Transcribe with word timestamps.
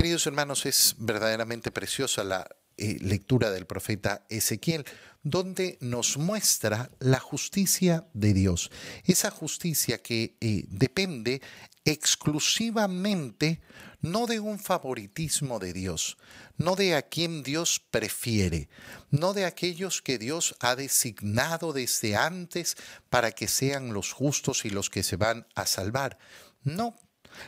Queridos 0.00 0.26
hermanos, 0.26 0.64
es 0.64 0.94
verdaderamente 0.96 1.70
preciosa 1.70 2.24
la 2.24 2.48
eh, 2.78 2.96
lectura 3.02 3.50
del 3.50 3.66
profeta 3.66 4.24
Ezequiel, 4.30 4.86
donde 5.22 5.76
nos 5.82 6.16
muestra 6.16 6.90
la 7.00 7.20
justicia 7.20 8.06
de 8.14 8.32
Dios. 8.32 8.70
Esa 9.04 9.30
justicia 9.30 9.98
que 9.98 10.38
eh, 10.40 10.64
depende 10.68 11.42
exclusivamente 11.84 13.60
no 14.00 14.26
de 14.26 14.40
un 14.40 14.58
favoritismo 14.58 15.58
de 15.58 15.74
Dios, 15.74 16.16
no 16.56 16.76
de 16.76 16.94
a 16.94 17.02
quien 17.02 17.42
Dios 17.42 17.78
prefiere, 17.90 18.70
no 19.10 19.34
de 19.34 19.44
aquellos 19.44 20.00
que 20.00 20.16
Dios 20.16 20.56
ha 20.60 20.76
designado 20.76 21.74
desde 21.74 22.16
antes 22.16 22.78
para 23.10 23.32
que 23.32 23.48
sean 23.48 23.92
los 23.92 24.14
justos 24.14 24.64
y 24.64 24.70
los 24.70 24.88
que 24.88 25.02
se 25.02 25.16
van 25.16 25.46
a 25.54 25.66
salvar. 25.66 26.16
No, 26.62 26.96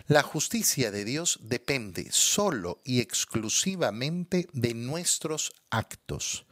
la 0.07 0.23
justicia 0.23 0.91
de 0.91 1.05
Dios 1.05 1.39
depende 1.43 2.09
solo 2.11 2.81
y 2.85 3.01
exclusivamente 3.01 4.49
de 4.53 4.75
nuestros 4.75 5.53
actos, 5.71 6.47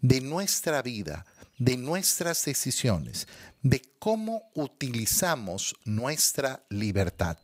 de 0.00 0.20
nuestra 0.20 0.82
vida, 0.82 1.26
de 1.58 1.76
nuestras 1.76 2.44
decisiones, 2.44 3.28
de 3.62 3.82
cómo 3.98 4.50
utilizamos 4.54 5.74
nuestra 5.84 6.64
libertad. 6.68 7.38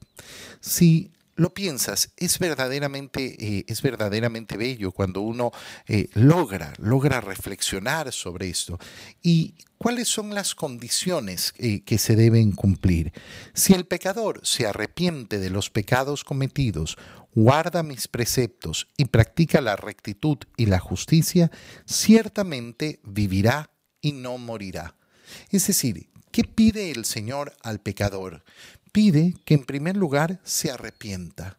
Si 0.61 1.13
lo 1.41 1.55
piensas, 1.55 2.13
es 2.19 2.39
verdaderamente, 2.39 3.35
eh, 3.39 3.65
es 3.67 3.81
verdaderamente 3.81 4.59
bello 4.59 4.93
cuando 4.93 5.23
uno 5.23 5.53
eh, 5.89 6.11
logra, 6.13 6.75
logra 6.77 7.23
reflexionar 7.23 8.13
sobre 8.13 8.51
esto. 8.51 8.79
¿Y 9.23 9.55
cuáles 9.79 10.09
son 10.09 10.35
las 10.35 10.55
condiciones 10.55 11.55
eh, 11.57 11.83
que 11.83 11.97
se 11.97 12.15
deben 12.15 12.53
cumplir? 12.53 13.15
Si 13.55 13.73
el 13.73 13.87
pecador 13.87 14.41
se 14.43 14.67
arrepiente 14.67 15.39
de 15.39 15.49
los 15.49 15.71
pecados 15.71 16.25
cometidos, 16.25 16.99
guarda 17.35 17.83
mis 17.83 18.07
preceptos 18.07 18.89
y 18.99 19.07
practica 19.07 19.63
la 19.63 19.77
rectitud 19.77 20.37
y 20.59 20.67
la 20.67 20.79
justicia, 20.79 21.51
ciertamente 21.87 23.01
vivirá 23.03 23.71
y 24.03 24.13
no 24.13 24.37
morirá. 24.37 24.95
Es 25.49 25.69
decir, 25.69 26.11
¿qué 26.33 26.45
pide 26.45 26.91
el 26.91 27.07
Señor 27.07 27.57
al 27.63 27.81
pecador? 27.81 28.45
Pide 28.93 29.35
que 29.45 29.55
en 29.55 29.65
primer 29.65 29.97
lugar 29.97 30.41
se 30.45 30.71
arrepienta, 30.71 31.59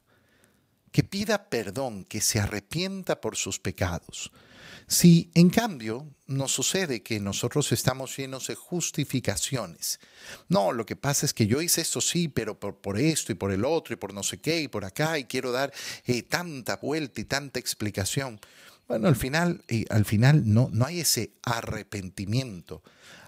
que 0.92 1.04
pida 1.04 1.50
perdón, 1.50 2.06
que 2.06 2.22
se 2.22 2.40
arrepienta 2.40 3.22
por 3.22 3.36
sus 3.36 3.60
pecados. 3.60 4.32
Si 4.88 5.32
en 5.36 5.50
cambio 5.50 6.06
nos 6.28 6.52
sucede 6.52 7.02
que 7.02 7.20
nosotros 7.22 7.72
estamos 7.72 8.18
llenos 8.18 8.48
de 8.48 8.56
justificaciones, 8.56 10.02
no, 10.50 10.74
lo 10.74 10.86
que 10.86 10.98
pasa 10.98 11.26
es 11.26 11.34
que 11.34 11.48
yo 11.48 11.62
hice 11.62 11.80
esto 11.80 12.02
sí, 12.02 12.28
pero 12.28 12.60
por, 12.60 13.00
esto 13.00 13.32
y 13.32 13.36
por 13.36 13.54
el 13.54 13.64
otro 13.64 13.94
y 13.94 13.98
por 13.98 14.14
no 14.14 14.22
sé 14.22 14.40
qué 14.40 14.62
y 14.62 14.68
por 14.68 14.84
acá 14.84 15.18
y 15.18 15.26
quiero 15.26 15.54
dar 15.54 15.72
eh, 16.06 16.24
tanta 16.24 16.76
vuelta 16.76 17.22
y 17.22 17.24
tanta 17.24 17.60
explicación. 17.60 18.40
Bueno, 18.92 19.08
al 19.08 19.16
final, 19.16 19.64
eh, 19.70 19.86
al 19.90 20.04
final 20.04 20.54
no, 20.54 20.68
no 20.74 20.86
hay 20.86 21.00
ese 21.00 21.38
arrepentimiento. 21.44 22.84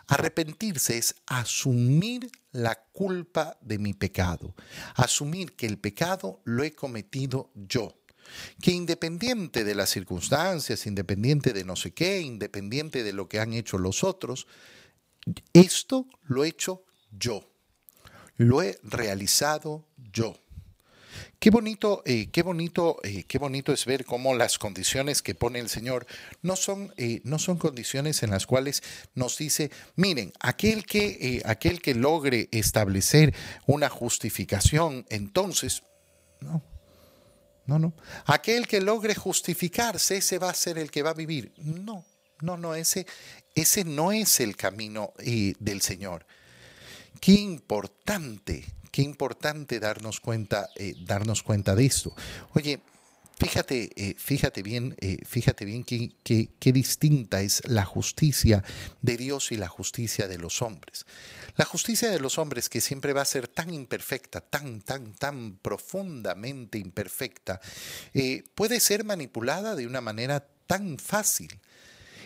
Arrepentirse 0.08 0.98
es 0.98 1.16
asumir 1.26 2.30
la 2.52 2.84
culpa 2.92 3.58
de 3.62 3.78
mi 3.80 3.94
pecado, 3.94 4.56
asumir 4.96 5.56
que 5.56 5.66
el 5.66 5.78
pecado 5.78 6.42
lo 6.44 6.66
he 6.66 6.74
cometido 6.74 7.50
yo, 7.56 7.96
que 8.62 8.72
independiente 8.72 9.64
de 9.64 9.74
las 9.74 9.90
circunstancias, 9.90 10.86
independiente 10.86 11.54
de 11.54 11.64
no 11.64 11.78
sé 11.78 11.94
qué, 11.94 12.20
independiente 12.20 13.02
de 13.02 13.14
lo 13.14 13.30
que 13.30 13.40
han 13.40 13.54
hecho 13.54 13.78
los 13.78 14.04
otros, 14.04 14.48
esto 15.54 16.08
lo 16.24 16.44
he 16.44 16.50
hecho 16.50 16.84
yo, 17.10 17.50
lo 18.36 18.62
he 18.62 18.78
realizado 18.84 19.88
yo. 20.12 20.43
Qué 21.40 21.50
bonito, 21.50 22.04
eh, 22.06 22.30
qué 22.32 22.42
bonito, 22.42 22.98
eh, 23.04 23.26
qué 23.26 23.38
bonito 23.38 23.74
es 23.74 23.86
ver 23.86 24.06
cómo 24.06 24.34
las 24.34 24.58
condiciones 24.58 25.22
que 25.22 25.36
pone 25.36 25.60
el 25.60 25.70
Señor 25.70 26.06
no 26.42 26.56
son, 26.56 26.94
eh, 26.98 27.22
no 27.26 27.40
son 27.40 27.58
condiciones 27.58 28.24
en 28.24 28.30
las 28.30 28.48
cuales 28.48 28.82
nos 29.14 29.38
dice, 29.38 29.72
miren, 29.96 30.32
aquel 30.40 30.86
que, 30.86 31.42
aquel 31.46 31.82
que 31.82 31.96
logre 31.96 32.50
establecer 32.52 33.34
una 33.66 33.90
justificación, 33.90 35.06
entonces, 35.10 35.84
no, 36.40 36.64
no, 37.66 37.80
no. 37.80 37.94
Aquel 38.26 38.68
que 38.68 38.82
logre 38.82 39.16
justificarse, 39.16 40.18
ese 40.18 40.38
va 40.38 40.50
a 40.50 40.54
ser 40.54 40.78
el 40.78 40.92
que 40.92 41.04
va 41.04 41.12
a 41.12 41.16
vivir. 41.16 41.54
No, 41.58 42.06
no, 42.42 42.58
no, 42.58 42.76
ese, 42.76 43.06
ese 43.56 43.84
no 43.84 44.12
es 44.12 44.40
el 44.40 44.56
camino 44.56 45.14
del 45.18 45.82
Señor. 45.82 46.26
Qué 47.20 47.34
importante 47.34 48.66
qué 48.94 49.02
importante 49.02 49.80
darnos 49.80 50.20
cuenta, 50.20 50.70
eh, 50.76 50.94
darnos 51.00 51.42
cuenta 51.42 51.76
de 51.76 51.86
esto. 51.86 52.16
Oye, 52.54 52.80
Fíjate, 53.36 53.90
eh, 53.96 54.16
fíjate 54.18 54.62
bien, 54.62 54.96
eh, 55.02 55.18
fíjate 55.26 55.66
bien 55.66 55.84
qué, 55.84 56.12
qué, 56.24 56.72
distinta 56.72 57.42
es 57.42 57.64
la 57.66 57.84
justicia 57.84 58.64
de 59.02 59.18
Dios 59.18 59.52
y 59.52 59.58
la 59.58 59.68
justicia 59.68 60.28
de 60.28 60.38
los 60.38 60.62
hombres. 60.62 61.08
La 61.58 61.66
justicia 61.66 62.12
de 62.12 62.20
los 62.20 62.38
hombres, 62.38 62.70
que 62.70 62.80
siempre 62.80 63.12
va 63.12 63.24
a 63.24 63.26
ser 63.26 63.48
tan 63.48 63.74
imperfecta, 63.74 64.40
tan, 64.40 64.82
tan, 64.82 65.14
tan 65.16 65.58
profundamente 65.58 66.78
imperfecta, 66.78 67.60
puede 68.54 68.80
ser 68.80 69.04
manipulada 69.04 69.76
de 69.76 69.88
una 69.88 70.00
manera 70.00 70.48
tan 70.68 71.00
fácil. 71.00 71.60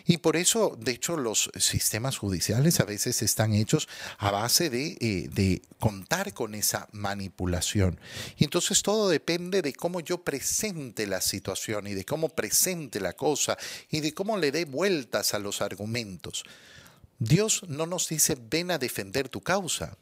Y 0.09 0.19
por 0.19 0.37
eso, 0.37 0.77
de 0.79 0.93
hecho, 0.93 1.17
los 1.17 1.51
sistemas 1.59 2.17
judiciales 2.17 2.79
a 2.79 2.85
veces 2.85 3.21
están 3.21 3.53
hechos 3.53 3.89
a 4.17 4.31
base 4.31 4.69
de, 4.69 4.97
eh, 5.01 5.27
de 5.29 5.61
contar 5.79 6.33
con 6.33 6.55
esa 6.55 6.87
manipulación. 6.93 7.99
Y 8.37 8.45
entonces 8.45 8.81
todo 8.81 9.09
depende 9.09 9.61
de 9.61 9.73
cómo 9.73 9.99
yo 9.99 10.23
presente 10.23 11.07
la 11.07 11.19
situación 11.19 11.87
y 11.87 11.93
de 11.93 12.05
cómo 12.05 12.29
presente 12.29 13.01
la 13.01 13.13
cosa 13.13 13.57
y 13.89 13.99
de 13.99 14.13
cómo 14.13 14.37
le 14.37 14.53
dé 14.53 14.63
vueltas 14.63 15.33
a 15.33 15.39
los 15.39 15.61
argumentos. 15.61 16.45
Dios 17.19 17.63
no 17.67 17.85
nos 17.85 18.07
dice 18.07 18.37
ven 18.39 18.71
a 18.71 18.77
defender 18.77 19.27
tu 19.27 19.41
causa. 19.41 19.97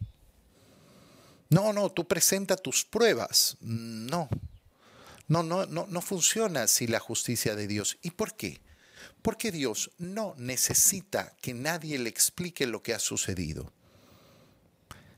No, 1.50 1.74
no, 1.74 1.90
tú 1.92 2.08
presenta 2.08 2.58
tus 2.58 2.86
pruebas. 2.86 3.58
No. 3.60 4.30
No, 5.28 5.42
no, 5.42 5.66
no, 5.66 5.88
no 5.90 6.02
funciona 6.02 6.62
así 6.62 6.86
la 6.86 7.00
justicia 7.00 7.56
de 7.56 7.66
Dios. 7.66 7.98
¿Y 8.04 8.12
por 8.12 8.36
qué? 8.36 8.62
Porque 9.22 9.52
Dios 9.52 9.92
no 9.98 10.36
necesita 10.38 11.36
que 11.42 11.54
nadie 11.54 11.98
le 11.98 12.10
explique 12.10 12.68
lo 12.68 12.82
que 12.84 12.94
ha 12.94 13.00
sucedido. 13.00 13.72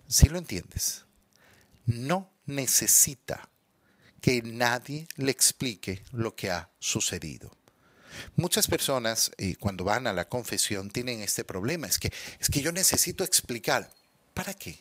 ¿Sí 0.07 0.29
lo 0.29 0.37
entiendes? 0.37 1.05
No 1.85 2.31
necesita 2.45 3.49
que 4.21 4.41
nadie 4.41 5.07
le 5.15 5.31
explique 5.31 6.03
lo 6.11 6.35
que 6.35 6.51
ha 6.51 6.69
sucedido. 6.79 7.51
Muchas 8.35 8.67
personas 8.67 9.31
eh, 9.37 9.55
cuando 9.59 9.83
van 9.83 10.07
a 10.07 10.13
la 10.13 10.27
confesión 10.27 10.89
tienen 10.89 11.21
este 11.21 11.43
problema, 11.43 11.87
es 11.87 11.99
que, 11.99 12.11
es 12.39 12.49
que 12.49 12.61
yo 12.61 12.71
necesito 12.71 13.23
explicar. 13.23 13.91
¿Para 14.33 14.53
qué? 14.53 14.79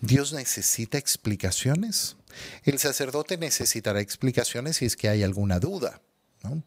¿Dios 0.00 0.32
necesita 0.32 0.98
explicaciones? 0.98 2.16
El 2.64 2.78
sacerdote 2.78 3.36
necesitará 3.36 4.00
explicaciones 4.00 4.78
si 4.78 4.86
es 4.86 4.96
que 4.96 5.08
hay 5.08 5.22
alguna 5.22 5.58
duda. 5.58 6.00
¿no? 6.42 6.62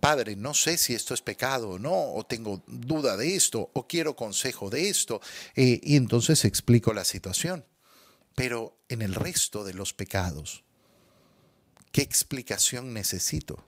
Padre, 0.00 0.34
no 0.34 0.54
sé 0.54 0.78
si 0.78 0.94
esto 0.94 1.14
es 1.14 1.20
pecado 1.20 1.70
o 1.70 1.78
no, 1.78 2.14
o 2.14 2.24
tengo 2.24 2.62
duda 2.66 3.16
de 3.16 3.36
esto, 3.36 3.70
o 3.74 3.86
quiero 3.86 4.16
consejo 4.16 4.70
de 4.70 4.88
esto, 4.88 5.20
eh, 5.54 5.78
y 5.82 5.96
entonces 5.96 6.44
explico 6.44 6.92
la 6.94 7.04
situación. 7.04 7.66
Pero 8.34 8.78
en 8.88 9.02
el 9.02 9.14
resto 9.14 9.64
de 9.64 9.74
los 9.74 9.92
pecados, 9.92 10.64
¿qué 11.92 12.00
explicación 12.00 12.94
necesito? 12.94 13.64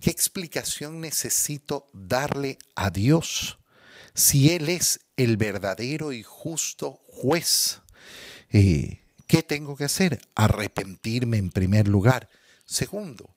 ¿Qué 0.00 0.10
explicación 0.10 1.00
necesito 1.00 1.88
darle 1.92 2.58
a 2.74 2.90
Dios 2.90 3.58
si 4.14 4.50
Él 4.50 4.68
es 4.68 5.00
el 5.16 5.36
verdadero 5.36 6.12
y 6.12 6.22
justo 6.22 7.00
juez? 7.08 7.80
Eh, 8.50 9.00
¿Qué 9.26 9.42
tengo 9.42 9.76
que 9.76 9.84
hacer? 9.84 10.20
Arrepentirme 10.34 11.38
en 11.38 11.50
primer 11.50 11.88
lugar. 11.88 12.28
Segundo, 12.64 13.34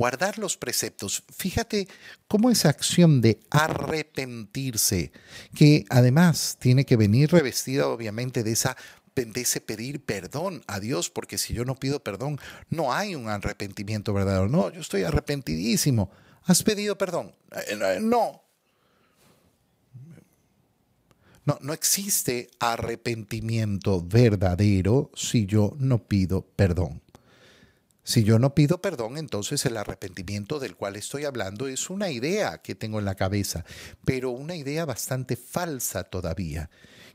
guardar 0.00 0.38
los 0.38 0.56
preceptos. 0.56 1.24
Fíjate 1.28 1.86
cómo 2.26 2.50
esa 2.50 2.70
acción 2.70 3.20
de 3.20 3.38
arrepentirse, 3.50 5.12
que 5.54 5.84
además 5.90 6.56
tiene 6.58 6.86
que 6.86 6.96
venir 6.96 7.30
revestida 7.30 7.86
obviamente 7.86 8.42
de 8.42 8.52
esa 8.52 8.78
de 9.14 9.42
ese 9.42 9.60
pedir 9.60 10.02
perdón 10.02 10.62
a 10.66 10.80
Dios, 10.80 11.10
porque 11.10 11.36
si 11.36 11.52
yo 11.52 11.66
no 11.66 11.74
pido 11.74 12.02
perdón, 12.02 12.40
no 12.70 12.94
hay 12.94 13.14
un 13.14 13.28
arrepentimiento 13.28 14.14
verdadero. 14.14 14.48
No, 14.48 14.72
yo 14.72 14.80
estoy 14.80 15.02
arrepentidísimo. 15.02 16.10
¿Has 16.44 16.62
pedido 16.62 16.96
perdón? 16.96 17.34
Eh, 17.68 17.98
no. 18.00 18.42
No, 21.44 21.58
no 21.60 21.74
existe 21.74 22.48
arrepentimiento 22.58 24.02
verdadero 24.02 25.10
si 25.14 25.44
yo 25.44 25.76
no 25.78 25.98
pido 25.98 26.46
perdón. 26.56 27.02
Si 28.10 28.24
yo 28.24 28.40
no 28.40 28.56
pido 28.56 28.82
perdón, 28.82 29.18
entonces 29.18 29.64
el 29.66 29.76
arrepentimiento 29.76 30.58
del 30.58 30.74
cual 30.74 30.96
estoy 30.96 31.26
hablando 31.26 31.68
es 31.68 31.90
una 31.90 32.10
idea 32.10 32.58
que 32.58 32.74
tengo 32.74 32.98
en 32.98 33.04
la 33.04 33.14
cabeza, 33.14 33.64
pero 34.04 34.30
una 34.30 34.56
idea 34.56 34.84
bastante 34.84 35.36
falsa 35.36 36.02
todavía, 36.02 36.70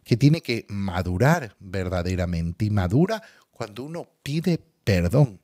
que 0.06 0.16
tiene 0.16 0.40
que 0.40 0.66
madurar 0.70 1.58
verdaderamente 1.60 2.64
y 2.64 2.70
madura 2.70 3.22
cuando 3.52 3.84
uno 3.84 4.08
pide 4.24 4.58
perdón. 4.86 5.42